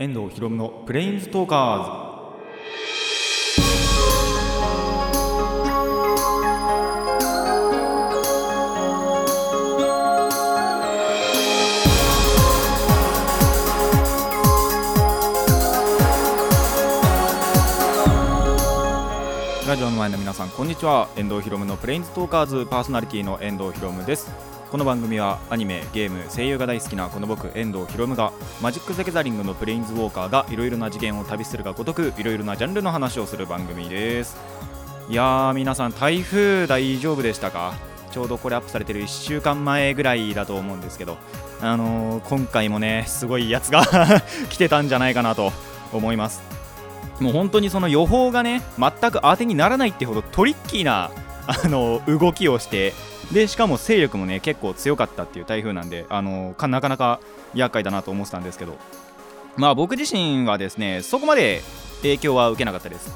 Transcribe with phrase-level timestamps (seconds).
[0.00, 2.08] 遠藤ひろむのプレインズトーカーズ。
[19.68, 21.08] ラジオの前の皆さんこんにちは。
[21.16, 24.30] 遠藤ひろむのプレインズトーカーズパーソナリティの遠藤ひろむです。
[24.70, 34.36] この番組はアニメゲーム声優が大好きなこの僕遠藤ひろむがマジック・ザ・ギャザリングのプレインズ・ウォーカーがいろいろな次元を旅するがごとくいろいろなジャンルの話をする番組です。
[35.08, 37.72] いやー皆さん台風大丈夫でしたか？
[38.10, 41.16] ちょうどこれアップされてる1週間前ぐらいだと思うんですけど
[41.62, 43.84] あのー今回もねすごいやつが
[44.50, 45.50] 来てたんじゃないかなと
[45.94, 46.42] 思います。
[47.20, 51.10] もう本当にその予報がね全く当てにならないってほどトリッキーな
[51.46, 52.92] あの動きをして
[53.32, 57.20] でしかも勢力もね結構強かったっていう台風なんであのかなかなか
[57.54, 58.76] 厄介だなと思ってたんですけど。
[59.58, 61.62] まあ僕自身はですねそこまで
[62.02, 63.12] 影響は受けなかったです。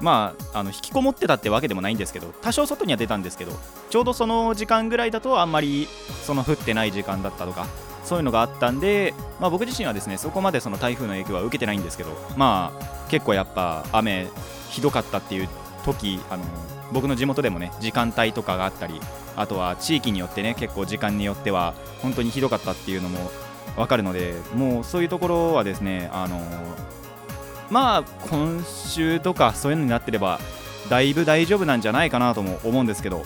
[0.00, 3.52] まああの引きこもってたってわけでもないんですけど多少外には出たんですけど
[3.90, 5.88] ちょうどその時間ぐらいだとあんまり
[6.22, 7.66] その降ってない時間だったとか
[8.04, 14.28] そういうのがあったんで、まあ、僕自身はですねそこまでその台風の影響は受けてないんですけどまあ結構やっぱ雨
[14.70, 15.48] ひどかったっていう
[15.84, 16.44] 時あの
[16.92, 19.00] 僕の地元でもね時間帯とかがあったり
[19.38, 23.30] あとは地域によってね結構時間によっては本当にひどかったっていうのも
[23.76, 26.40] 分かるのでもうそういうところはですねあの
[27.70, 30.40] まあ今週とかそういうのになってれば
[30.90, 33.24] だいぶ大丈夫なんじゃないかなとも思うんですけど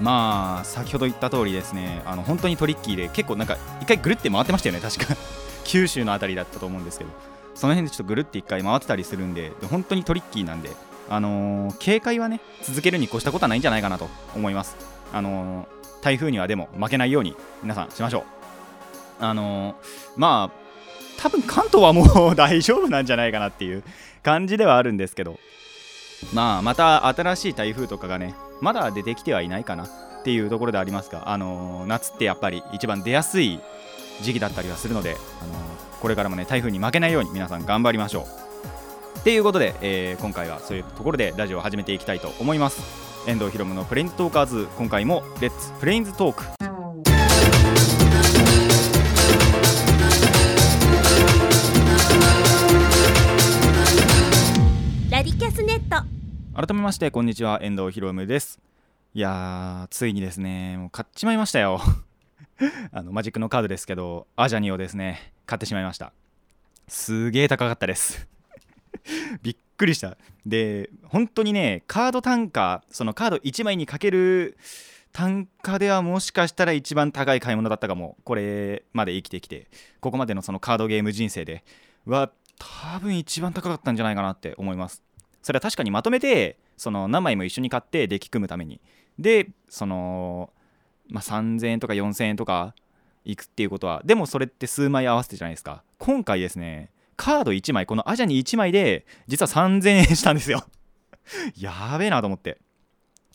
[0.00, 5.16] まあ先ほど言った通りですねあの本当にトリッキーで結構なんか一回ぐるって回ってましたよね確か。
[5.64, 7.10] 九州の辺りだったと思うんですけど
[7.56, 10.70] その辺でちょっとぐるって一回回ってたりするんで本当にトリッキーなんで
[11.08, 14.95] あのー警戒はね続けるに越したことはないんじゃないかなと思います。
[15.12, 15.68] あの
[16.02, 18.20] 台風にはでも負けないように皆さんしましょ
[19.20, 19.24] う。
[19.24, 19.76] あの
[20.16, 23.82] まあ多分関東はもう 大丈夫なんじゃないかなっていう
[24.22, 25.38] 感じではあるんですけど。
[26.32, 29.88] まあまた新しい台風とかがねまだ出てきてはいないかなっ
[30.24, 33.60] ていうところでありますが、あの夏ってやっぱり一番出やすい
[34.22, 35.52] 時期だったりはするので、あの
[36.00, 39.18] これからもね台風に負けないように皆さん頑張りましょう。
[39.20, 43.05] っていうことで、えー今回はそういうところでラジオを始めていきたいと思います。
[43.28, 44.68] 遠藤ひろむのプレインズトーカーズ。
[44.78, 46.44] 今回もレッツプレインズトーク
[55.10, 56.06] ラディキャスネット。
[56.54, 57.58] 改めましてこんにちは。
[57.60, 58.60] 遠藤ひろむです。
[59.12, 61.80] いやーついにですねもう買っちまいましたよ。
[62.92, 65.32] あのマジックのカードですけどアジャニをですね。
[65.46, 66.12] 買ってしまいました。
[66.86, 68.28] すげー高かったです
[69.42, 70.16] びっくりした。
[70.44, 74.56] で本当にねカード単価そのカード1枚にかける
[75.12, 78.18] 単価ではもしかしたら一番高い買い物だったかも。
[78.24, 79.68] これまで生きてきて。
[80.00, 81.64] ここまでのそのカードゲーム人生で。
[82.04, 85.02] は多分一番高かったんじゃないかなって思います。
[85.42, 88.80] それは確かにまとめてその何枚も一緒に買ってデッキ組むために。
[89.18, 90.50] でその、
[91.08, 92.74] まあ、3000円とか4000円とか
[93.24, 95.82] いくっていうことはでもそれって数枚合わせてじゃないですか。
[95.98, 100.64] 今回ですねカード1枚このアジャニ1枚で実は3000円したんですよ。
[101.58, 102.58] やべえなと思って。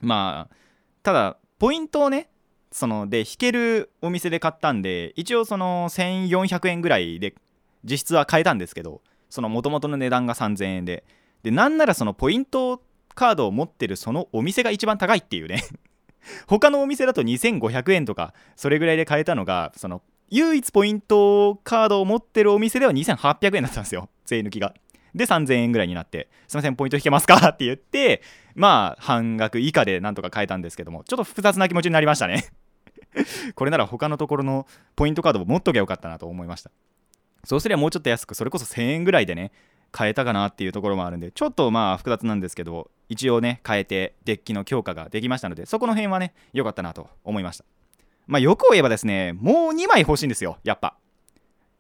[0.02, 0.56] まあ
[1.04, 2.30] ただポイントをね
[2.72, 7.36] そので引けるお店で買ったんで一応その1400円ぐらいで
[7.84, 11.04] 実質は買えたんですけどその元々の値段が3000円で。
[11.44, 12.84] でなんならそのポイント
[13.16, 15.64] カードを持ってるそのお店が一番高いっていうね。
[16.46, 24.08] 他のお店だと2500円とかそれぐらいで買えたのがその唯一ポイントカードを持ってるお店では2800円だったんですよ。
[24.26, 24.74] 税抜きが。
[25.14, 27.36] で3000円ぐらいになって「すいませんポイント引けますか?
[27.52, 28.22] 」って言って
[28.56, 32.46] まあ半額以下でなんとか買えたんですけどもちょっと複雑な気持ちになりましたね。
[33.56, 36.72] これなら他のところのポイントカードを持っときゃよかったなと思いました。
[37.44, 39.52] そうすればもうちょっと安くそれこそ1000円ぐらいでね
[39.92, 47.66] 買えたかなっていうところもあるんでちょっとまあ複雑なんですけど一応ね変えてデッキの強化ができましたのでそこの辺はね良かったなと思いました。
[48.32, 50.96] まあ欲を言えばですねもう2枚欲しいんですよやっぱ。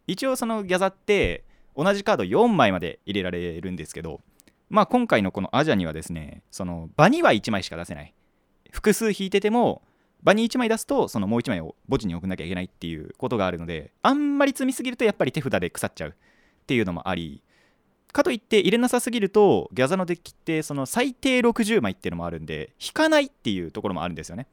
[0.05, 1.45] 一応そのギャザって
[1.77, 4.19] 同じカード4枚まで入れられるんですけど
[4.69, 8.13] まあ今回のこのアジャにはですねその場には1枚しか出せない。
[8.69, 9.81] 複数引いてても
[10.23, 16.09] 場に1枚出すとそのもう1枚を墓地に送んなきゃいけないっていうことがあるのであんまり積みすぎるとやっぱり手札で腐っちゃう。
[16.09, 16.13] っ
[16.67, 17.41] ていうのもあり。
[18.11, 24.47] かといって入れなさすぎるとギャザのデッキってその最低60枚っていうのもあるんで引かないっていうところもあるんですよね。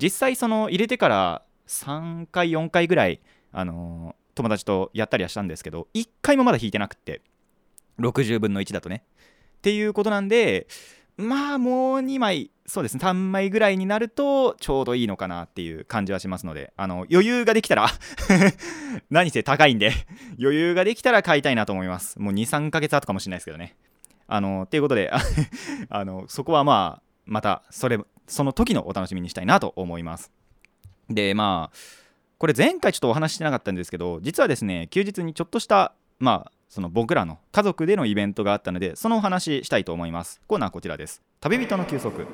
[0.00, 3.20] 実際その入れてから3回4回ぐらい
[3.52, 7.22] あのー友達とやったりはしたんですけど1回もまだ引いてなくって
[7.98, 9.02] 60分の1だとね。
[9.58, 10.68] っていうことなんで
[11.16, 17.88] まあもう2枚そうですね3枚ぐらいになるとちょうどいいのかなっていう感じはしますのであの余裕ができたら
[19.10, 19.90] 何せ高いんで
[20.40, 22.20] 余裕ができたら買いたいなと思います。
[22.20, 23.74] もう23ヶ月後かもしれないですけどね。
[24.28, 25.10] あのっていうことで
[25.90, 27.98] あのそこはまあまたそれ
[28.28, 30.30] その時のお楽しみにしたいなと思います。
[31.10, 31.76] でまあ
[32.38, 40.40] これ前回ちょっとお話ししてなかったんですけど実はですね休日にちょっとしたまあその僕らの家族でのイベントがあったのでそのお話ししたいと思います。
[40.46, 41.22] コーナーこちらです。
[41.40, 42.26] 旅人の休息。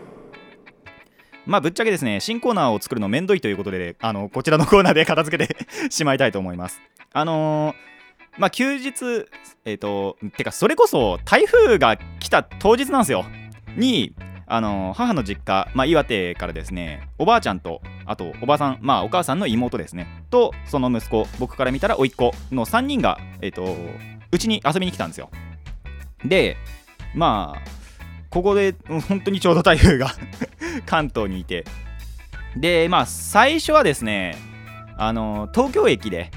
[1.47, 5.57] まあぶっちゃけですね新コーナーを作るのめんどいということであのこちらのコーナーで片付けて
[5.91, 6.81] しまいたいと思います。
[7.13, 9.29] あのー、まあ休日
[9.65, 13.25] えっ、ー、とてかそれこそ台風が来た当日なんですよ。
[13.77, 14.15] に
[14.47, 20.25] あの母の実家、まあ、岩手からですねおばあちゃんとあとおばあさんまあお母さんの妹ですね。
[20.31, 23.77] とその息子僕から見たら甥っ子の3人がえ、ー、と
[24.31, 25.31] うちに遊びに来たんですよ。
[26.25, 26.57] で
[27.15, 27.63] まあ
[28.31, 28.75] ここで
[29.09, 30.13] 本当にちょうど台風が
[30.87, 31.65] 関東にいて。
[32.57, 34.37] でまあ最初はですね
[34.97, 36.31] あの東京駅で、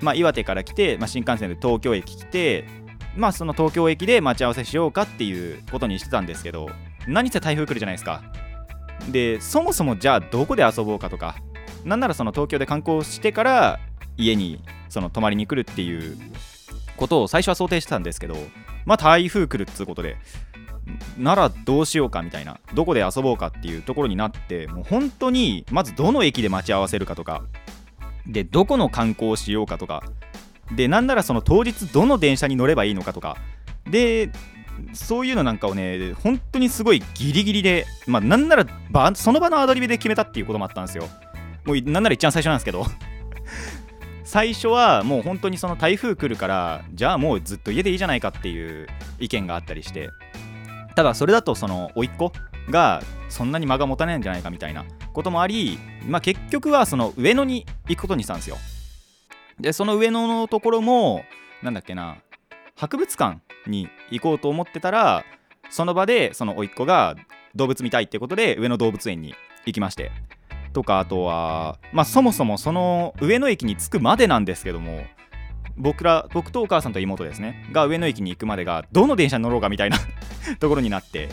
[0.00, 2.64] まあ、岩手から来て、まあ、新幹線で東京駅来て
[3.16, 6.70] まあその東京駅で待ち合わせしようかっていうことにしてたんですけど
[7.06, 8.22] 何せ台風来るじゃないですか。
[9.10, 11.36] でそもそもじゃあどこで遊ぼうかとか
[11.84, 13.80] なんならその東京で観光してから
[14.16, 16.16] 家にその泊まりに来るっていう
[16.96, 18.36] ことを最初は想定してたんですけど
[18.84, 20.16] まあ台風来るっつうことで
[21.18, 27.42] ならどうしようかみたいなどこで遊ぼうかっていうところになってもう本当にまずどの駅で待ち合わせるかとか
[28.26, 30.02] でどこの観光をしようかとか
[30.74, 33.36] でなんならその当日どの電車に乗ればいいのかとか
[33.90, 34.30] で
[34.92, 38.66] そういうのなんかをね本当にすごいギリギリでまあなんなら
[39.14, 41.08] その場のアドリブで決めたっていうこともあったんですよ。
[41.64, 42.86] もうなんなら一番最初なんですけど。
[44.24, 48.86] 最初はもう本当にその台風来るからじゃあもうずっと家でいいじゃないかっていう
[49.18, 50.10] 意見があったりして。
[50.94, 52.32] ただそれだとその甥っ子
[52.70, 58.58] がそんなに間が持たないんじゃないかみたいなこともあり、まあ、結局はその上野に行くことにしたんですよ。
[59.58, 61.24] でその上野のところも
[61.62, 62.16] なんだっけな
[62.76, 65.24] 博物館に行こうと思ってたら
[65.70, 67.16] その場でその甥っ子が
[67.54, 69.34] 動物見たいってことで上野動物園に
[69.66, 70.10] 行きまして。
[70.72, 75.04] とかあとはまあそもそもその上野駅に着くまでなんですけども
[75.76, 79.98] 僕ら僕とお母さんと妹ですねが上野駅に行くまでがどの電車に乗ろうかみたいな
[80.60, 81.28] ところになって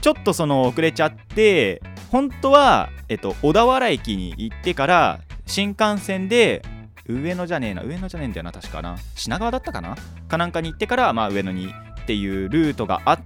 [0.00, 6.62] ちょっとその遅れちゃって本当は、えっと、小田原駅に行ってから新幹線で
[7.08, 8.96] 上野じゃねえな上野じゃねえんだよな確かな。
[9.14, 9.96] 品川だったかな？
[10.28, 13.20] かなんかに行ってから、まあ、上野にっていうルートがあっ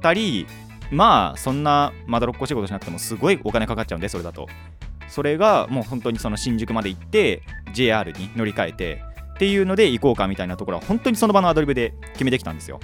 [0.00, 0.46] たり
[0.90, 4.48] まあそんなまだろっこしいことしなくてもすごいお金かかっちゃうんでそれだと。
[5.08, 9.02] それがもう本当にその新宿まで行って JR に乗り換えて
[9.34, 12.78] っていうので行こうかみたいなところは本当にその場のアドリブで決めてきたんですよ。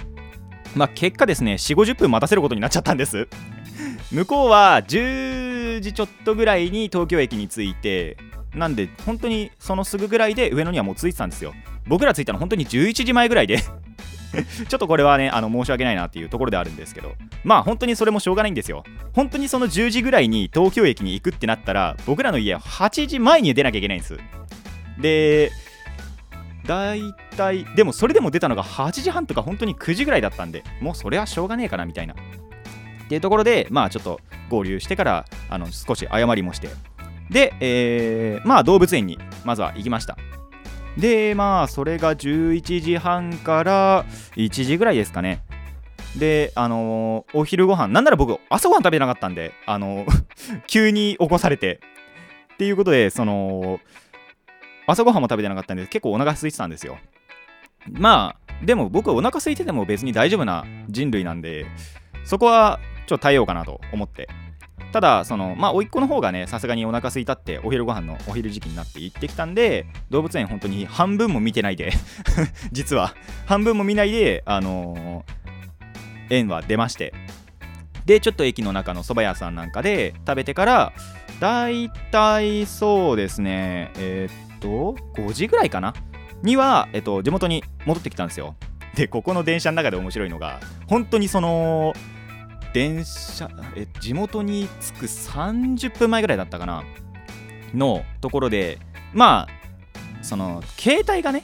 [0.75, 3.27] まあ結果ですね4 5 0分待たせることになっちゃったんです。
[4.11, 8.17] 向こうは10時ちょっとぐらいに東京駅に着いて
[8.53, 11.53] なんで本当にそのすぐぐらいで上野にはもう着いてたんですよ。
[11.87, 13.63] 僕ら着いたの本当に11時前ぐらいで。
[14.67, 17.15] ちょっとこれはねあの申し訳ないなっていうところであるんですけど。
[17.43, 18.83] まあ本当にそれもしょうがないんですよ。
[19.13, 24.17] 本当にその10時ぐらいに東京駅に行くってなったら僕らの家は8時前に出なきゃいけないんです。
[24.99, 25.51] で
[26.65, 32.13] 大体でもそれでも出たのが8時半とか本当に9時ぐらいだったんでもうそれはしょうがねえかなみたいな。
[32.13, 36.67] っていうところでまあちょっと合流してからあの少し謝りもして
[37.29, 40.17] で、えー、まあ動物園にまずは行きました。
[40.97, 45.43] でまあそれが11時半から1時ぐらいですかね。
[46.17, 51.79] であのー、お昼ご飯なんなら僕朝ごはん食べなかったんであのー、 急に起こされて。
[52.55, 53.79] っていうことでその
[54.87, 56.97] 朝ごはんも食べてなかったんで結構お腹空いてたんですよ。
[57.91, 61.67] まあでも僕お腹空いてても別に大丈夫な人類なんで
[62.25, 64.27] そこはちょっと耐えようかなと思って。
[64.97, 71.91] ただそのまあ甥っ子の方がねさすがにお腹空いたってお昼ご飯のお昼時期になって行ってきたんで動物園本当に半分も見てないで
[72.73, 73.13] 実は。
[73.45, 77.13] 半分も見ないであのー、園は出まして。
[78.07, 80.93] でちょっと駅の中の蕎麦屋さんなんかで食べてから
[81.39, 85.93] だいたいそうですねえー、っと5時ぐらいかな？
[86.41, 88.55] には、えっと、地元に戻ってきたんですよ。
[88.95, 91.93] でここの電車の中で面白いのが本当にその
[92.77, 96.83] 電車え地元に着く30分前ぐらいだったかな？
[97.73, 98.77] のところで
[99.13, 101.43] まあその携帯がね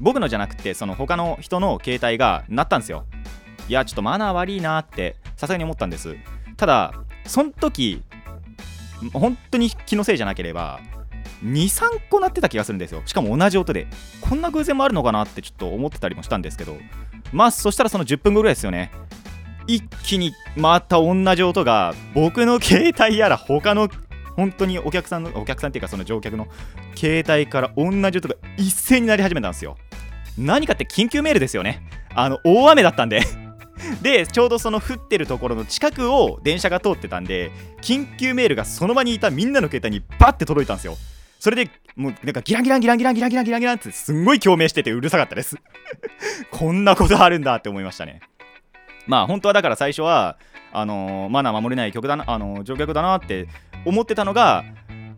[0.00, 3.06] 僕のじゃなくてその他の人の携帯が鳴ったんですよ。
[3.68, 6.16] いやちょっとマナー悪いなってさすがに思ったんです。
[6.56, 6.92] ただ
[7.24, 8.02] その時
[9.12, 10.80] 本当に気のせいじゃなければ
[11.44, 13.00] 23個鳴ってた気がするんですよ。
[13.06, 13.86] しかも同じ音で。
[14.20, 16.76] こんな偶然もあるのかなってちょっと思ってたりもしたんですけど。
[17.32, 18.90] まあそしたらその10分後ぐらいですよね。
[19.66, 23.88] 一気に回った同じ音が僕の携帯やら他の
[24.36, 26.48] 本当にお客さんのお客さんっていうかその乗客の
[26.94, 29.76] 携帯から同じ音が一斉になり始めたんですよ。
[30.36, 31.62] 何かって緊急メールですよ。
[31.62, 31.82] ね
[32.14, 33.22] あの大雨だったんで。
[34.02, 37.50] でちょうどその降ってるところの近くを電車が通ってたんで
[37.82, 40.96] 緊急メールがその場にいたみんなの携帯にバッて届いたんですよ。
[41.40, 45.56] それでもうなんかギランギランギランギランギランギランギランってすんごい共鳴しててうるさかったです。
[46.50, 48.20] こんなことあるんだって思いましたね。
[49.06, 50.36] まあ本当はだから最初は
[50.72, 53.48] あのー、マナー守れない曲だな、あのー、乗客だなって
[53.84, 54.64] 思ってたのが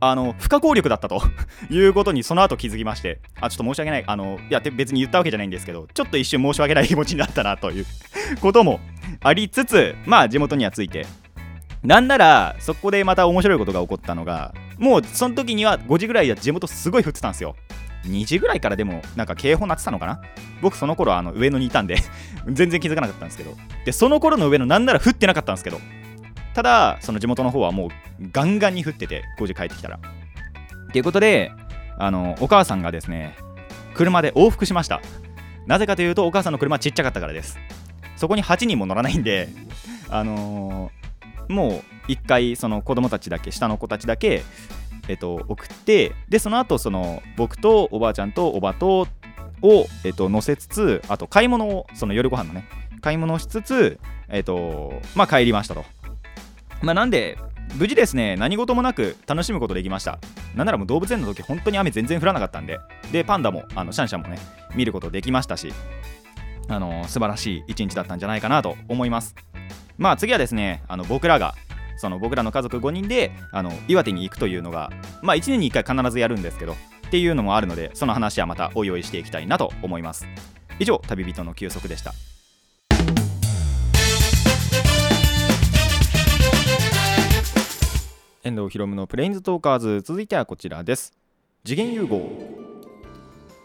[0.01, 1.23] あの不可抗力だったと
[1.71, 4.05] いうことにその後気づきましてあちょっと申し訳ない。
[4.07, 7.87] あのいや別に言ったわけじゃないんですけどちょっと一瞬申し訳ない気持ちになったなという
[8.41, 8.81] ことも
[9.23, 11.07] ありつつまあ地元にはついて。
[11.83, 17.55] なんならそこでまた面白いことが起こったのがもうその時には5時ぐらいは地元すごい降ってたんですよ。
[18.09, 20.21] 2時ぐらいからでもなんか警報鳴ってたのかな？
[20.63, 21.97] 僕その頃あの上野にいたんで
[22.49, 23.55] 全然気づかなかったんですけど。
[23.85, 25.81] でその頃の上野なんなら降ってなかったんですけど。
[26.55, 27.91] ただその地元の方はもう
[28.33, 29.99] ガンガンに降ってて5時帰ってきたら。
[29.99, 31.53] っていうことで
[31.99, 33.37] あのお母さんがですね
[33.95, 35.01] 車で往復しました。
[35.67, 37.59] なぜかというとお母さんの車ちっちゃかったからです。
[38.17, 39.49] そこに8人も乗らないんで
[40.09, 44.43] あのー、もう1回その子供たちだけ下の子たちだけ
[45.09, 49.07] えっと、送ってでその後その僕とおばあちゃんとおばと
[49.63, 52.69] を、えっと、乗せつつあと買い物をその夜ご飯のね
[53.01, 53.99] 買い物をしつつ、
[54.29, 55.85] えっとまあ、帰りましたと。
[56.83, 57.39] まあ、なんで
[57.75, 60.19] 無事ですね何事もなく楽しむことできました。
[60.55, 62.79] なんならもう動物園の時本当に雨全然降らなかったんで
[63.13, 64.39] でパンダもあのシャンシャンもね
[64.75, 65.73] 見ることできましたし
[66.69, 69.35] あの素晴らしい一日だったんじゃないかなと思います。
[69.99, 71.55] まあ次はですねあの僕らが
[71.97, 74.91] その僕らの家族5人であの岩手に行くというのが
[75.23, 76.73] まあ1年に1回必ずやるんですけど
[77.07, 80.27] っていうのもあるのでその話はまたおいおいしていきたいなと思います。
[80.79, 82.13] 以上旅人の休息でした。
[88.45, 90.03] 遠藤ひろむのプレインズトーカーズ。
[90.03, 91.13] 続いてはこちらです。
[91.65, 92.31] 次元融合。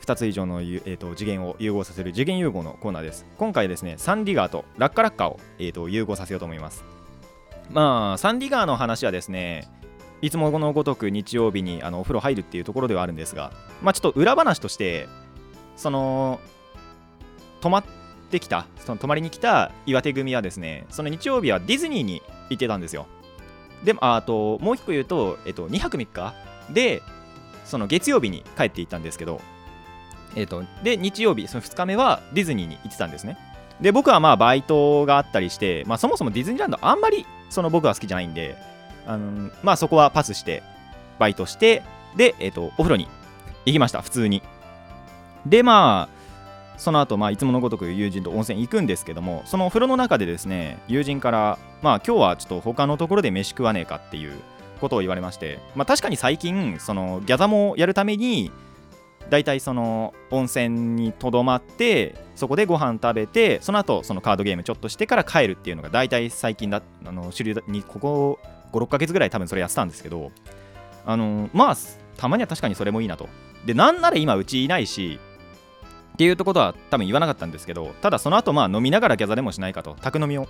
[0.03, 3.25] 2つ以上の、えーと、次元を融合させる次元融合のコーナーです。
[3.37, 6.83] 今回ですねサンディガーとラッカラッカを、えーと、融合させようと思います。
[7.73, 9.67] まあサンディガーの話はですね
[10.21, 13.51] いつものごとく日曜日にあのお風呂入るっていうところではあるんですが
[13.81, 15.07] まあちょっと裏話として
[15.75, 16.39] その
[17.61, 17.83] 泊まっ
[18.29, 23.07] てきたその泊まりに来た岩手組はですねその日曜日はディズニーに行ってたんですよ。
[23.83, 26.35] でもあともう一個言うと、えっと、2泊3日
[26.71, 27.01] で
[27.65, 29.41] その月曜日に帰っていったんですけど、
[30.35, 33.37] えっと、で日曜日その2日目はディズニーに行ってたんですね。
[33.79, 38.57] で僕はまあバイトがあったりして、まあ、そもそもディズニーランドあんまりその僕は好きじゃないんで
[39.05, 40.63] あのまあそこはパスして
[41.19, 41.83] バイトして
[42.15, 43.07] で、えっと、お風呂に
[43.65, 44.41] 行きました普通に。
[45.45, 46.21] でまあ
[46.77, 54.33] その後、まあいつものごとく友人と温泉行くんですけどもそのお風呂の中でですね友人からまあ今日はちょっと他のところで飯食わねえかっていう
[54.79, 58.51] ことを言われましてまあ確かに最近そのギャザモをやるために
[59.31, 60.69] 大体その温泉
[61.01, 68.39] にとどまってそこでご飯食べてその後そのカードゲームちょっとしてから帰るっていうのが大体最近だあの主流にここ
[68.73, 70.31] 56ヶ月ぐらい多分それやってたんですけど
[71.05, 71.77] あのまあ
[72.17, 73.29] たまには確かにそれもいいなと。
[73.65, 75.19] でなんなら今うちいないし
[76.13, 79.95] っていうとことは多分言わなかったんですけどただその後まあ飲みながらギャザでもしないかと。
[80.01, 80.47] 宅飲みを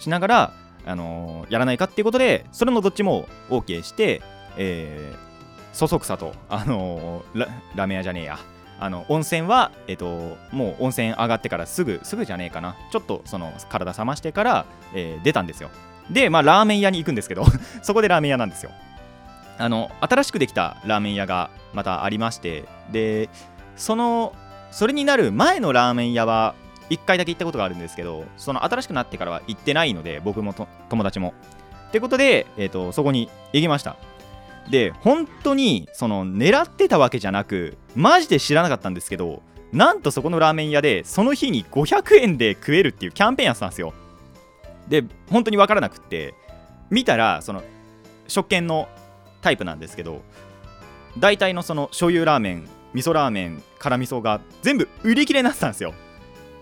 [0.00, 0.52] しながら、
[0.86, 4.22] あの、やらないかっていうことでそれのどっちも OK して、
[4.56, 5.27] えー、
[5.78, 8.38] そそくさと、あのー、ララーメン屋じゃねえや。
[8.80, 12.74] あの温泉は、えっと、もう温泉上がってからすぐすぐじゃねえかな。
[12.90, 15.70] ちょっとその体冷ましてから、えー、出たんですよ。
[16.10, 17.44] でまあラーメン屋に行くんですけど
[17.82, 18.72] そこでラーメン屋なんですよ。
[19.56, 23.28] あの新しくできたラーメン屋がまたありましてで
[23.76, 24.32] その
[24.72, 26.56] それになる前のラーメン屋は
[26.90, 30.54] 1回だけ行ったことがあるんですけどその新しくなってからは行ってないので僕も
[30.88, 31.34] 友達も。
[31.88, 33.96] ってことで、えーと、そこに行きました。
[34.70, 43.92] で本当にその狙ってたわけじゃなくマジで知らなかったんですけどなんとそこのラーメン屋でその日に500円で食えるっていうキャンペーンやってたんですよ。
[44.88, 46.34] で本当に分からなくって
[46.90, 47.62] 見たらその
[48.26, 48.88] 食券の
[49.42, 50.22] タイプなんですけど
[51.18, 55.94] 大体のその醤油ラーメン味噌ラーメン辛味噌が全部売り切れになってたんですよ。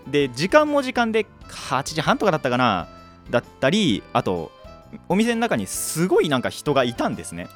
[0.07, 2.87] で時間も時間で8時半とかだったかな
[3.29, 4.51] だったりあと
[5.09, 7.47] お店の中にすごいなんか人がいたんですね。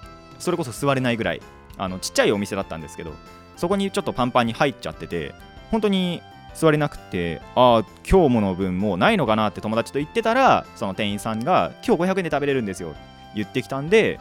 [0.42, 1.42] それこそ座れないぐらい
[1.78, 3.14] あのちっちゃいお店だったんですけど
[3.58, 5.34] そこにちょっとパンパンに入っちゃってて
[5.70, 6.22] 本当に
[6.54, 12.94] 座れなくてああ今日もの分もうないのかなって友達と言ってたらその店員さんが今日500円で食べれるんですよ
[13.36, 14.20] 言ってきたんで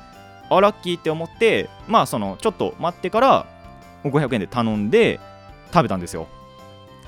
[0.49, 3.47] あラッキーって思ってまあそのちょっと待ってから
[4.05, 5.21] 500円で頼んで
[5.73, 6.27] 食べたんですよ。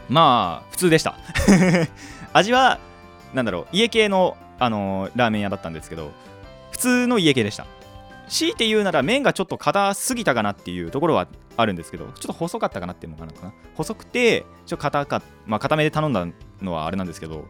[0.09, 1.17] まあ普通でした。
[2.33, 2.79] 味は
[3.35, 6.13] なんだろう家系の、あのーラーメン屋だったんですけど
[6.71, 7.67] 普通の家系でした。
[8.33, 13.53] 強いて言うなら麺がちょっと硬すぎたかなっていうところはあるんですけどちょっと細かったかなっていうのかな。
[13.75, 16.27] 細くてちょっと硬かまあ硬めで頼んだ
[16.63, 17.47] のはあれなんですけど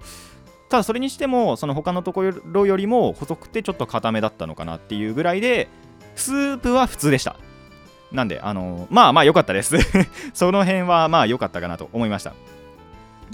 [0.69, 5.69] ただそれにしてもその他のところよりも細くてちょっと硬めだったのかなっていうぐらいで
[6.17, 7.37] スープは普通でした。
[8.11, 9.77] なんであのまあまあ良かったです。
[10.35, 12.35] その辺はまあ良かったかなと思いました。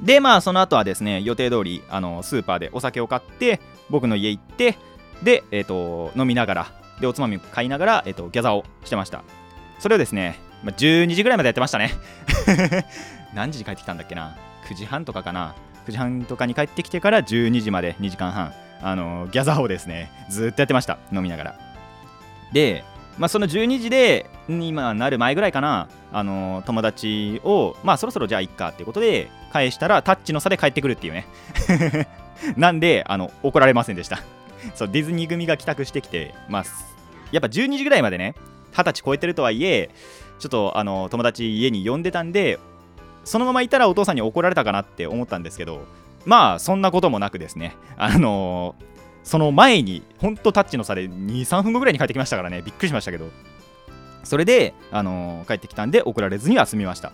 [0.02, 4.76] でまあその後はですね予定通りあのスーパーでお酒を買って僕の家行って
[5.22, 9.22] で、えー、と飲みながらでおつまみ買いながら、えー、とギャザーをしてました。
[9.78, 11.92] それをですね、まあ、12時ぐらいまでやってましたね。
[13.34, 14.36] 何時に帰ってきたんだっけな
[14.68, 15.54] ？9時半とかかな
[15.86, 18.52] ？9時半とかに帰ってきてから12時まで2時間半
[18.82, 20.98] あのギャザーをですねずっとやってました。
[21.12, 21.54] 飲みながら。
[22.52, 22.84] で、
[23.18, 31.26] まあ、その12時で今なる前ぐらいかなあの友達をまあそろそろじゃあいっかっていうことで返したらタッチの差で帰ってくるっていうね。
[32.56, 34.20] なんであの怒られませんでした。
[34.74, 36.64] そうディズニー組が帰宅してきてまあ
[37.32, 38.34] やっぱ12時ぐらいまでね
[38.72, 39.90] 20歳超えてるとはいえ
[40.38, 42.58] ちょっとあの友達家に呼んでたんで
[43.24, 45.84] そのままいたらお父さんに怒られたかなって思ったんですけど
[46.24, 48.88] まあそんなこともなくですね あのー
[49.24, 53.28] その前にほんとタッチの差で23分後ぐらいに帰ってきましたからねびっくりしましたけど。
[54.24, 57.12] それで、あのー帰ってきたんで怒られずには済みました。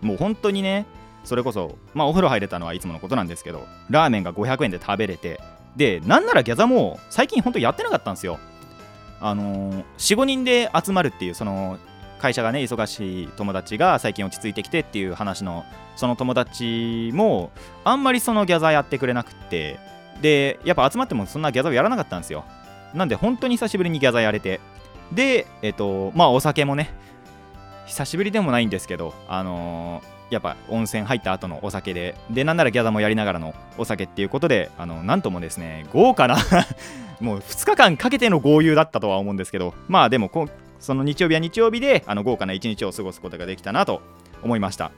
[0.00, 0.86] もう本当にね
[1.24, 5.40] それこそまあお風呂入れたのはいつものことなんですけどラーメンが500円で食べれて
[5.76, 8.38] でなんならギャザも最近ほんとやってなかったんですよ。
[9.20, 11.78] あのー、45人で集まるっていうその
[12.18, 15.64] 会社がね忙しい友達が最近落ち着いてきてっていう話の
[15.96, 17.50] その友達も
[17.84, 19.78] あんまりそのギャザーやってくれなくって
[20.20, 22.44] でやっぱ集まってもそんなギャザーをやらなかったんですよ。
[22.94, 24.60] なんで本当に久しぶりにギャザーやれて。
[25.12, 26.90] でえっとまあお酒もね
[27.86, 36.36] 久しぶりでもないんですけどあのーやっぱ温泉入った後のお酒ででなんならギャザもやりながらのお酒っていうことであのなんともですね豪華な
[37.20, 40.48] もう2日間かけての豪遊だったとは思うんですけどまあでもこ
[40.80, 44.02] その日曜日は日曜日であの豪華な一日を過ごすことができたなと
[44.42, 44.90] 思いました。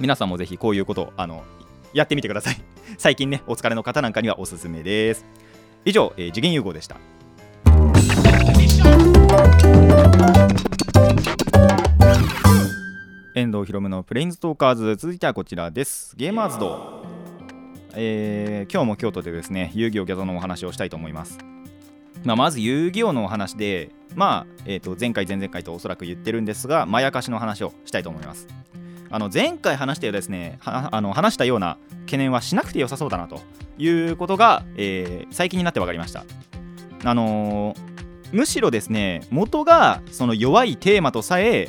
[0.00, 1.44] 皆さんもぜひこういうことあの
[1.92, 2.56] やってみてください。
[2.98, 5.24] 最近ねお疲れの方なんかにはおすすめです。
[5.84, 6.96] 以上、えー次元融合でした。
[13.34, 17.04] 遠藤ひろむのプレインズトーカーズ続いてはこちらですゲーマーズド
[17.96, 21.38] えー今日も京都でですね遊戯王ギャザのお話をしたいと思います
[22.22, 28.48] まあ、まず遊戯王のお話で、まあえー、と前回、前々回とおそらく言ってるんですが、まやかしの話をしたいと思います。
[29.10, 33.40] あの前回話したようですねあの話したような懸念はしなくて良さそうだなと
[33.76, 36.24] いうことが、えー最近になって分かりました。
[37.04, 37.94] あのー
[38.32, 41.68] むしろですね元がその弱いテーマとさえ、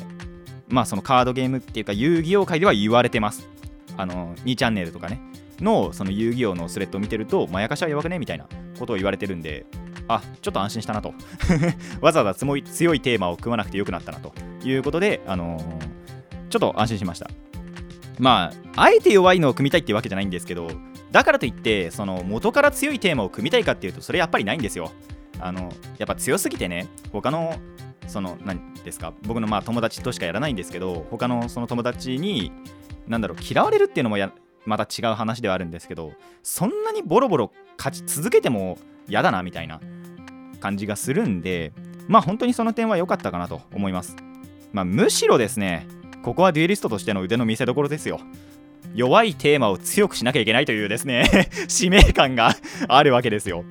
[0.68, 3.48] まあ、そのカードゲームっていうか遊戯王界では言われてます。
[3.96, 5.20] あの2チャンネルとかね。
[5.60, 8.46] のその遊戯王のスレッドを見てると、まやかしは弱くねみたいな
[8.78, 9.64] ことを言われてるんで、
[10.06, 11.14] あちょっと安心したなと。
[12.02, 14.34] わざわざつもい強いテーマを組まなくてよくなったなと。
[14.64, 15.96] いうことで、あのー
[16.50, 17.28] ちょっと安心しました。
[18.18, 20.70] まああえて弱いのを組みたいってわけじゃないんですけど
[21.12, 24.90] だからといってその元から強いテーマを組みたいかっていうとそれやっぱりないんですよ。
[25.38, 27.56] あのやっぱ強すぎてね他の
[28.08, 32.52] その何ですか僕のまあ友達としかやらないんですけど他のその友達に
[33.06, 34.32] なんだろう嫌われるっていうのもや
[34.64, 39.80] また違う話ではあるんですけどそんなにボロボロ勝ち続けても嫌だなみたいな
[40.60, 41.72] 感じがするんで
[42.08, 44.16] まあ本当にその点は良かったかなと思います。
[44.72, 45.86] まあむしろですね
[46.22, 48.20] ここはデュエリストとしての腕の見せ所ですよ。
[48.94, 51.28] 弱いテーマを強くしなきゃいけないというですね
[51.68, 52.54] 使命感が
[52.88, 53.64] あるわけですよ。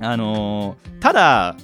[0.00, 1.56] あのーただ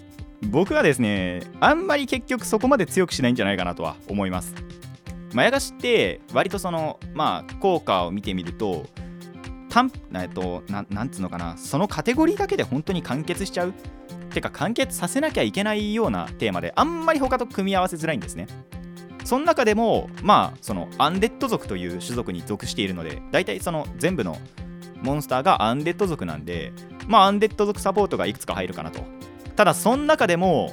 [0.43, 4.55] 僕はですねあんまり結局そこまで強くしないんじゃないかなとは思います。
[5.33, 8.87] まやかしって割とそのまあ効果を見てみると
[9.69, 13.75] 単えっとななんつうのかなそのカテゴリーだけで本当に完結しちゃう。
[14.31, 18.47] てか完結させなきゃいけないようなテーマであんまり他と組み合わせづらいんですね。
[19.25, 24.37] その中でもまあそのアンデッド族という種族に属しているので大体その全部の
[25.03, 26.73] モンスターがアンデッド族なんで
[27.09, 29.16] まあアンデッド族サポートがいくつか入るかなと。
[29.57, 30.73] ただその中でも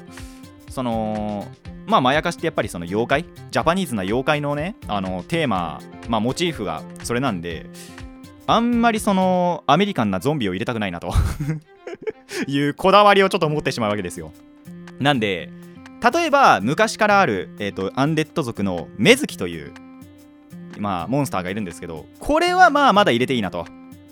[0.69, 1.47] その
[1.85, 7.69] まあまやかしってやっぱりその妖怪ジャパニーズな妖怪のねあのテーマまあモチーフがそれなんで
[8.45, 11.13] あんまりそのアメリカンなゾンビを入れたくないなと。
[12.47, 14.31] いうこだわりをちょっと持ってしまうわけですよ。
[14.99, 15.49] なんで
[16.13, 19.71] 例えば昔からある、えー、とアンデッド族のメズキという
[20.77, 23.65] まあモンスターがいるんですけどこれはまあまだ入れていいなと。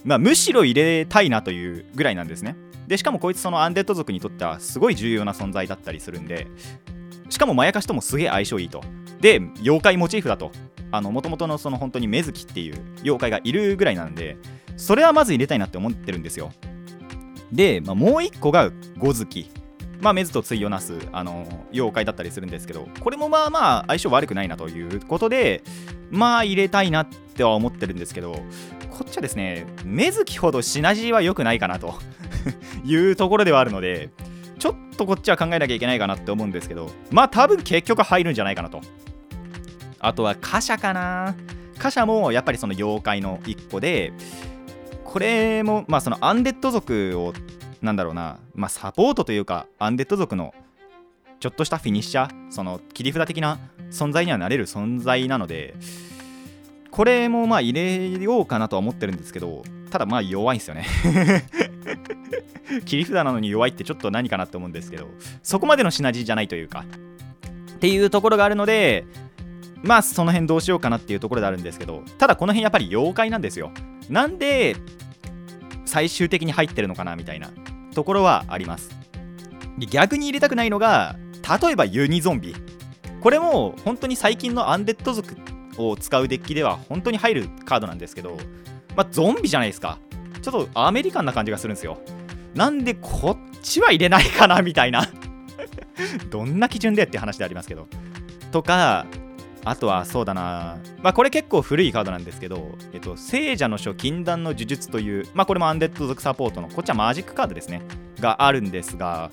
[0.03, 2.55] まあむしろ入れたいなというぐらいなんですね。
[2.91, 6.47] でしかもこいつそのアンデッド族にとってはすごい重要な存在だったりするんで
[7.29, 8.81] しかもまやかしともすげえ相性いいと。
[9.21, 10.51] で妖怪モチーフだと。
[10.91, 14.35] あの元々のその本当にメズキっていう妖怪がいるぐらいなんで
[14.75, 16.51] それはまず入れたいなって思ってるんですよ。
[17.49, 19.49] で、まあ、もう一個がゴズキ。
[20.01, 25.63] まあ、メズと対をなすあの妖怪だったりするんですけどこれもまあまあ相性悪くないなということで
[26.09, 28.35] まあ入れたいなっては思ってるんですけど
[29.01, 31.95] こっちはですねメズキほどシナジーは良くないかなと
[32.85, 34.11] いうところではあるので
[34.59, 38.79] ちょっとこっちは考えなきゃいけないかなって思うんですけどまあ多分結局入るんじゃないかなと。
[39.99, 41.35] あとは貨車かな。
[41.79, 44.13] 貨車もやっぱりその妖怪の一個で
[45.03, 47.33] これもまあそのアンデッド族を
[47.81, 50.53] なんだろうな、まあ、サポートというかアンデッド族の
[51.39, 53.57] ちょっとしたフィニッシャーその切り札的な
[53.89, 55.73] 存在にはなれる存在なので
[56.91, 60.85] これもまあ入れようかなとは思ってるんですけどただまあ弱いんですよね。
[62.85, 65.07] 切り札なのに弱いってちょっと何かなって思うんですけど
[65.43, 66.85] そこまでのシナジーじゃないというか。
[67.75, 69.05] っていうところがあるので
[69.81, 73.71] まあその辺どうしようかなっていうところであるんですけどただこの辺やっぱり妖怪なんですよ。
[74.07, 74.75] なんで
[75.85, 77.49] 最終的に入ってるのかなみたいな
[77.95, 78.91] ところはあります。
[79.89, 81.15] 逆に入れたくないのが
[81.61, 82.55] 例えばユニゾンビ。
[83.21, 85.35] これも本当に最近のアンデッド族
[85.77, 88.37] を使うデッキでは本当に入るカードなんですけど
[88.95, 89.99] まあゾンビじゃないですか。
[90.41, 91.99] ちょっとアメリカンな感じがするんですよ。
[92.55, 95.07] なんでこっちは入れないかなみたいな。
[96.29, 97.87] どんな基準でって話でありますけど。
[98.51, 99.05] とか
[99.63, 107.83] あとはそうだな、まあ、これ結構古いカードなんですけど、えっと、聖者の書禁断の呪術という、まあ、これもアンデッド族サポートの、こっちはマジックカードですね、
[108.19, 109.31] があるんですが、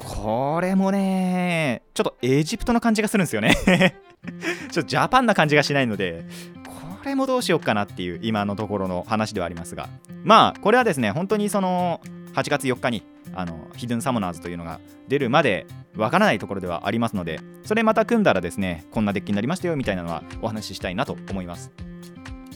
[0.00, 3.54] これもね、ちょっとエジプトの感じがするんですよね。
[4.70, 6.24] ちょっとジャパンな感じがしないので、
[6.66, 9.88] これもどうしようかなっていう今のところの話ではありますが、
[10.24, 12.00] まあ、これはですね、本当にその、
[12.34, 13.02] 8月4日に
[13.34, 21.70] あのヒドゥンサモナーズというのが出るまでわからないところではありますのでそれまた組んだらですねこんなデッキになりましたよみたいなのはお話ししたいなと思います。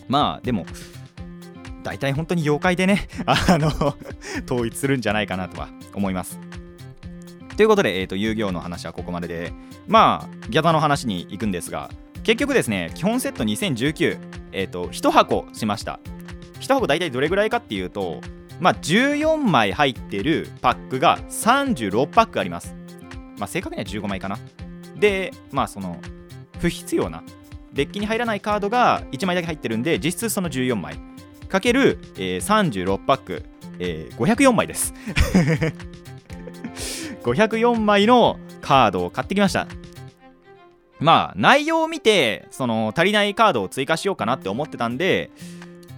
[0.09, 0.66] まあでも
[1.83, 3.68] 大体本当に妖怪でねあの
[4.44, 6.38] 統一するんじゃないかなとは思います
[7.57, 9.53] ということで、えーと、遊戯王の話はここまでで
[9.87, 11.90] まあギャザの話に行くんですが
[12.23, 14.19] 結局ですね基本セット2019、
[14.53, 16.01] えー、と1箱しました
[16.61, 18.21] 1箱大体どれぐらいかっていうと
[18.61, 22.75] まあ、14枚入ってるパックが36パックあります。
[23.38, 24.38] まあ、正確には15枚かな。
[24.97, 25.99] で、まあ、その、
[26.61, 27.23] 不必要な、
[27.73, 30.99] デッキに入らないカードが1枚だけ入ってるんで、実質その14枚。
[31.49, 33.43] かける、えー、36パック、
[33.79, 34.95] えー、504枚です。
[37.25, 39.67] 504枚のカードを買ってきました。
[41.01, 45.31] まあ、内容を見て、その足りないカードを追加しようかなって思ってたんで、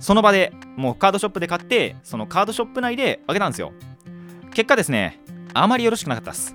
[0.01, 3.73] その場でもうカードショップで買ってそのカードショップ内であげたんですよ。
[4.55, 5.21] 結果ですね
[5.53, 6.55] あまりよろしくなかったです。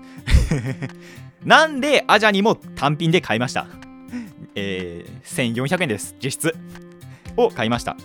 [1.44, 3.68] なんでアジャにも単品で買いました。
[4.54, 6.16] えー、1400円です。
[6.24, 6.56] 実質
[7.36, 7.98] を買いました。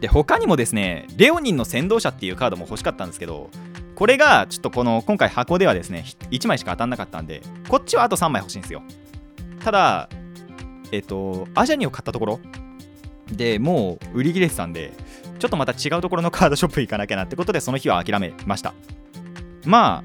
[0.00, 3.50] で他にもですねレオニンの先導者っていうカードも欲しかったんですけど
[3.96, 8.82] これがちょっとこの今回箱ではですね1枚しか当たんなかったんでこっちはあと3枚欲しいんですよ。
[9.64, 10.08] ただ
[10.92, 12.40] えっとアジャニを買ったところ
[13.32, 14.92] でもう売り切れてたんで
[15.38, 18.74] ちょっとまた違うところのカードショップ行かなきゃなってことでその日は諦めました。
[19.64, 20.04] ま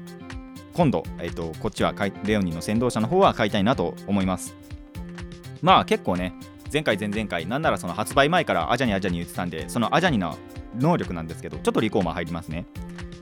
[0.72, 1.92] 今度、えーと、こっちは
[2.24, 4.56] レオニーの先導者の方は買いたいなと思います。
[5.60, 6.34] まあ結構ね
[6.72, 10.38] 前回前々回なんならその発売前からアジャニアジャニ言ってたんでそのアジャニの
[10.78, 12.64] 能力なんですけどちょっとリコーマー入りますね。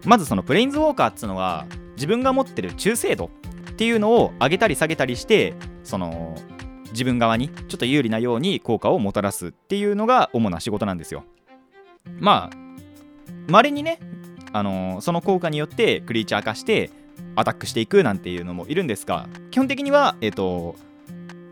[0.05, 3.31] まずそのプレインズウォーカーっつうのは自分が持ってる中精度
[3.71, 6.37] っていうのを上げたり下げたりしてその
[6.93, 11.25] 自分側にちょっと有利なように効果をもたらすっていうのが主な仕事なんですよ。
[12.19, 12.57] まあ
[13.49, 14.01] 稀にね、
[14.53, 16.91] あのー、その効果によってクリーチャー化して
[17.37, 20.77] アタックしていくなんていうのもいるんですが基本的には、えっ、ー、と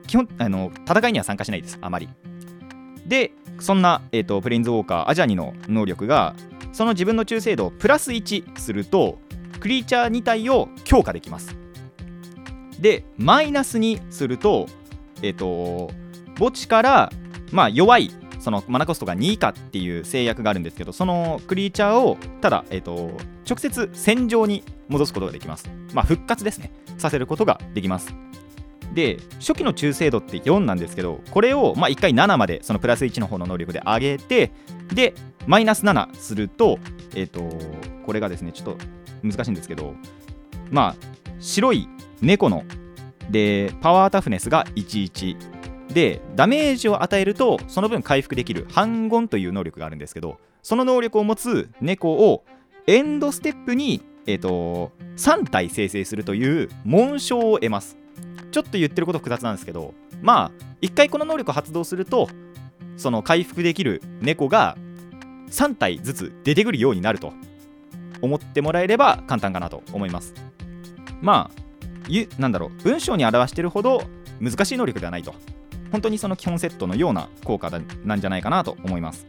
[0.07, 2.09] 基本あの戦いには参加しないですあまり。
[3.07, 6.35] でそんな、えーと、プレインズウォーカーアジャニの能力が
[6.73, 9.19] その自分の中精度をプラス1すると
[9.61, 11.57] クリーチャー2体を強化できます。
[12.79, 14.67] でマイナスにすると
[15.23, 15.93] えっ、ー、と
[16.39, 17.13] 墓地から
[17.51, 23.11] まあ弱いそのマナコストが2以下っていう制約があるんですけどそのクリーチャーをただ、えーと、
[23.49, 25.69] 直接戦場に戻すことができます。
[25.93, 26.71] まあ復活ですね。
[26.99, 28.15] させることができます。
[28.95, 34.51] で初期の中精度って4なんですけどこれを、まあ、1回7までそのプラス1の方の能力で上げて
[34.95, 35.15] で
[35.49, 36.79] マイナス7すると
[37.15, 37.41] えっ、ー、と
[38.05, 38.79] これがですねちょっと
[39.23, 39.95] 難しいんですけど
[40.71, 40.97] まあ
[41.41, 41.89] 白い
[42.21, 42.65] 猫の
[43.31, 45.37] でパワータフネスが11
[45.89, 52.45] でダメージを与えるとその分回復できる反言という能力があるんですけどその能力を持つ猫を
[52.87, 57.99] エンドステップに、えーと、3体生成するという紋章を得ます。
[58.51, 62.29] ちょっと言ってること複雑なんですけどまあ1回この能力を発動すると
[62.97, 64.77] その回復できる猫が
[65.51, 67.33] 3体ずつ出てくるようになると
[68.21, 70.35] 思ってもらえれば簡単かなと思います。
[71.21, 71.63] まあ
[72.09, 74.03] ゆなんだろう文章に表してるほど
[74.41, 75.35] 難しい能力ではないと。
[75.91, 77.71] 本当にその基本セットのような効果
[78.05, 79.27] なんじゃないかなと思います。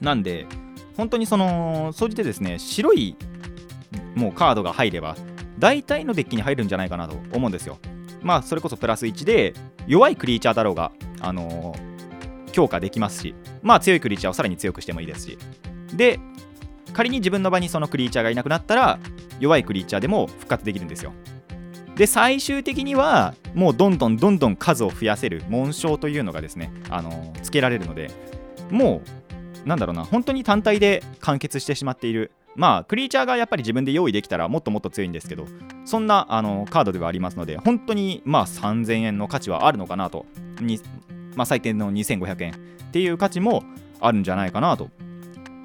[0.00, 0.46] なんで
[0.96, 3.16] 本当にその総じてですね白い
[4.14, 5.16] もうカードが入れば
[5.58, 7.78] 大体のデッキに入るんじゃないかなと思うんですよ。
[8.22, 9.54] まあそれこそプラス1で
[9.86, 11.95] 弱いクリーチャーだろうがあのー、
[12.56, 15.38] 強化できますしまあ強いクリーチャーをさらに強くしてもいいですし。
[15.94, 16.18] で
[16.94, 18.98] 仮に自分の場にそのクリーチャーがいなくなったら
[19.38, 21.12] 弱いクリーチャーでも復活できるんですよ。
[21.94, 28.10] で最終的にはもうどんどんどんどん数を増やせる紋章というのがですねあのつけられるので
[28.70, 29.02] も
[29.64, 32.32] うなんだろうな本当に単体で完結してしまっている。
[32.54, 35.44] まあクリーチャーがやっぱり自分で用意できたらもっともっと強いんですけど
[35.84, 40.24] そんなあのカードではありますので本当にまあ3000円の価値はあるのかなと
[40.60, 40.80] に、
[41.36, 42.56] まあ、最低の2500円っ
[42.90, 43.62] ていう価値も
[44.00, 44.90] あるんじゃないかなと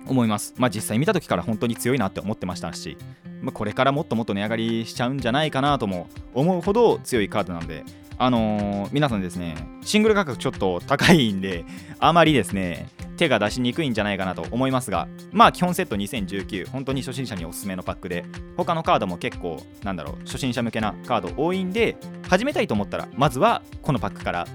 [0.07, 0.53] 思います。
[0.57, 2.97] まあ実際見た時から本当に強いなって思ってましたし、
[3.41, 7.83] まあ、これからもっともっと値上がりしちゃうんじゃないかなとも思うほど強いカードなので
[8.17, 11.65] あのー、皆さんですねシングル価格ちょっと高いんで
[11.99, 18.25] あまりですね手が出しにくいんじゃないかなと思いますがまあ基本セット2019本当に初心者におすすめのパックで
[18.57, 24.47] 他のカードも結構なんだろう初心者向けなカード多いんで始めたいと思ったらまずはこのパックから。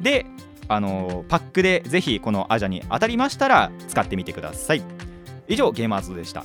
[0.00, 0.26] で
[0.68, 4.82] あのパックでぜひこのアジャに当たりましたら使ってみてください。
[5.48, 6.44] 以上ゲーマーズでした。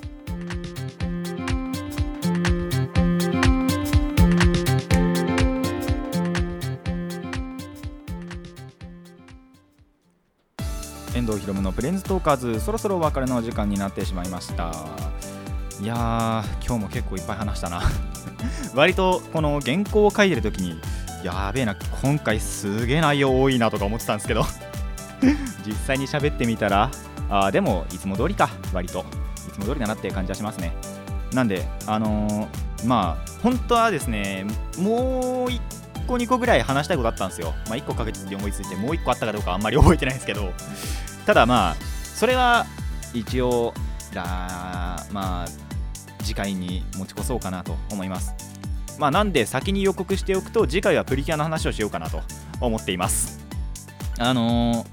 [11.13, 14.71] 遠藤ひろむのプレンズトーカーズそろそろお別れの時間になってしまいました。
[15.81, 17.81] いやー今日も結構いっぱい話したな。
[18.75, 20.79] 割とこの原稿を書いてる時に
[21.23, 24.45] やべえな今回すげえ内容多いなとか思ってたんですけど。
[25.65, 26.89] 実際に喋ってみたら
[27.29, 29.05] あでもいつも通りか割と。
[29.47, 30.73] いつも通りだなっていう感じはしますね。
[31.33, 34.45] なんであのー、まあ本当はですね
[34.77, 35.59] もう1
[36.07, 37.53] 個2個ぐらい話したいことあったんですよ。
[37.67, 40.51] まあ1個かけて思いついてもう1個あったかどうかあんまり覚えてないんですけど。
[41.25, 41.75] ただまあ
[42.15, 42.65] それは
[43.13, 43.73] 一応
[44.13, 45.47] だまあ
[46.23, 48.50] 次回に持ち越そうかなと思います。
[48.99, 52.21] まあ、なんで先に予告しておくと次回はプリキュアの話をしようかなと
[52.59, 53.39] 思っています。
[54.19, 54.87] あのー、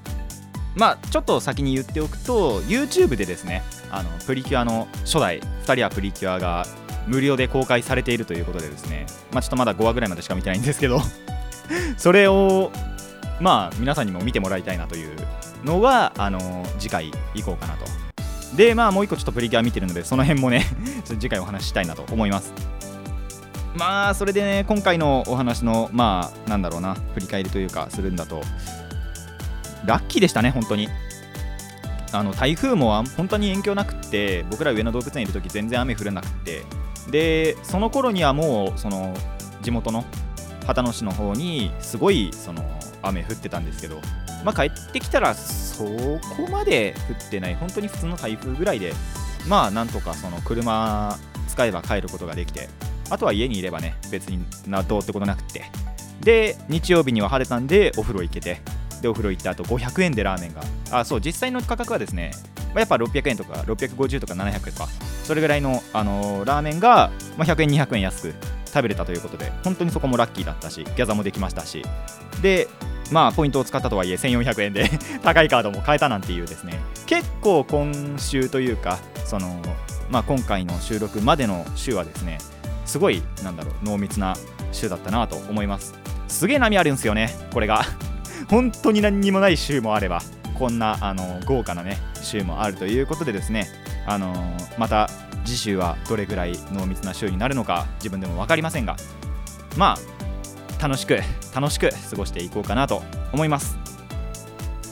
[0.75, 6.65] まあちょっと先に言っておくと YouTube でですねあのプリキュアの初代2人はプリキュアが
[7.07, 11.01] 無料で公開されているということでですねまあちょっとまだ5話ぐらいまでしか見てないんですけど
[11.97, 12.71] それを
[13.39, 15.15] まあ皆さんにも見てもらいたいなという
[15.63, 17.85] のはあの、次回行こうかなと。
[18.55, 20.65] でまあもう一個ちょっとプリキュア見てるのでその辺もね
[21.05, 22.51] 次回お話ししたいなと思います。
[23.75, 28.41] まあそれでね今回のお話のまあなんだろうな振り返りというかするんだと
[29.85, 30.87] ラッキーでしたね本当に。
[32.11, 36.63] あの台風も本当に影響なくって僕ら上野動物園いる時全然雨降らなくって。
[37.11, 39.15] でその頃にはもうその
[39.61, 40.05] 地元の
[40.67, 42.63] 秦野市の方にすごいその
[43.01, 43.99] 雨降ってたんですけど
[44.45, 46.19] まあ帰ってきたらそこ
[46.51, 48.93] まで降ってない本当に普通の台風ぐらいで
[49.47, 52.69] まあなんとかその車使えば帰ることができて
[53.09, 55.65] あとは家にいればね別になどうってことなくて。
[56.21, 58.61] で日曜日には晴れたんでお風呂行けて。
[59.01, 60.61] でお風呂行ってあと500円でラーメンが。
[60.91, 62.31] あそう実際の価格はですね、
[62.69, 64.87] まあ、やっぱ600円とか650とか700円とか。
[65.23, 68.33] それぐらいの、あのー、ラーメンが、まあ、100円200円安く
[68.65, 71.83] 食べれたということで本当にそこもラッキーだったしギャザもできましたし。
[72.41, 72.67] で
[73.11, 74.89] まあポイントを使ったとはいえ1400円で
[75.23, 76.79] 高いカードも買えたなんていうですね。
[77.05, 79.59] 結構今週というかその
[80.09, 82.37] まあ今回の収録までの週はですね
[82.89, 84.35] すごいなんだろう濃密な
[84.71, 85.93] 週だったなと思います。
[86.27, 87.85] すげえ波あるんですよねこれが。
[88.49, 90.23] 本当に何にもない週もあれば
[90.57, 93.67] こんなあの豪華なね週もあるということでですね。
[94.07, 95.07] あのー、また
[95.45, 98.97] 次週はどれぐらい濃密な週になるのか自分でも分かりませんが。
[99.77, 101.21] まあ楽しく
[101.53, 103.77] 楽しく過ごしていこうかなと思います。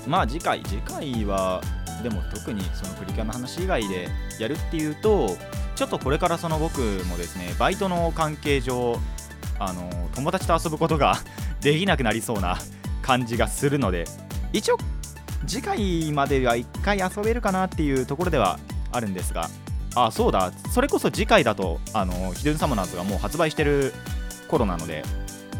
[0.07, 1.61] まあ次回次回は
[2.03, 4.07] でも特にそのプリキュアの話以外で
[4.39, 5.35] やるっていうと
[5.77, 8.97] ちょっとこれからその僕もですねバイトの関係上
[9.59, 11.17] あの友達と遊ぶことが
[11.61, 12.57] できなくなりそうな
[13.03, 14.05] 感じがするので
[14.53, 14.77] 一応
[15.45, 18.59] 次回までは1回遊べるかなっていうところでは
[18.91, 19.49] あるんですが
[19.93, 23.93] あそうだそれこそ次回だとあのヒドゥンサムナーズがもう発売してる
[24.47, 25.03] 頃なので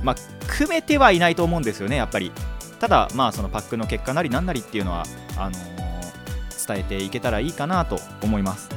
[0.03, 0.15] まあ
[0.47, 2.31] 組めてはいないと思うんですよねやっぱり。
[2.79, 5.03] ただまあそのパックの結果なりなんなりっていうのは
[5.35, 8.76] あのー、伝えていけたらいいかなと思います。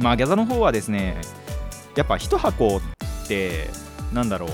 [0.00, 1.20] まあギャザの方はですね
[1.96, 2.80] やっぱ1箱っ
[3.28, 3.68] て
[4.12, 4.50] なんだろう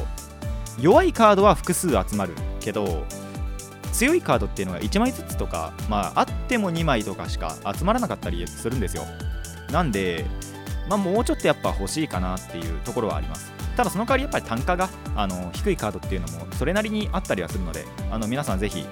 [0.81, 3.05] 弱いカードは複数集まるけど
[3.93, 9.05] 強いカードっていうのが1枚ずつとかまああっても2枚とかしか集まらなかったりするんですよ。
[9.71, 10.27] なんで
[10.89, 13.53] まあもうちょっとやっぱ欲しいかなっていうところはあります。
[13.77, 18.87] ただその代わりやっぱり単価があの低いカードっていうのもそれなりにあったりはするのであの皆さんぜひ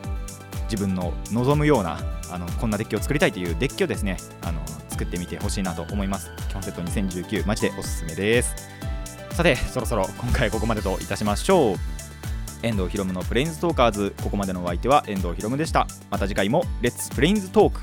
[0.70, 1.98] 自分の望むような
[2.30, 4.60] あのこんなデッキを作りたいというデッキをですねあの
[4.94, 6.30] 作ってみてほしいなと思います。
[6.48, 8.54] 基本セット2019マジでおすすめです。
[9.32, 11.76] さてそろそろ今回ここまでといたしましょう。
[12.62, 15.88] 遠藤ひろむのプレインズトーカーズここまでのお相手は遠藤ひろむでした。
[16.10, 17.80] また次回もレッツプレインズトーク